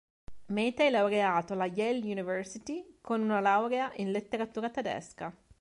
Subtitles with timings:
[0.47, 5.31] Mehta è laureato alla Yale University con una laurea in letteratura tedesca.